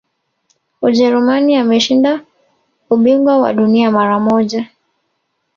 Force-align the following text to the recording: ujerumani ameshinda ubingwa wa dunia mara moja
ujerumani 0.81 1.55
ameshinda 1.55 2.21
ubingwa 2.89 3.37
wa 3.41 3.53
dunia 3.53 3.91
mara 3.91 4.19
moja 4.19 4.67